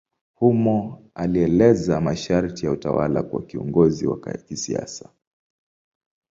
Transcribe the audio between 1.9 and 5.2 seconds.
masharti ya utawala kwa kiongozi wa kisiasa.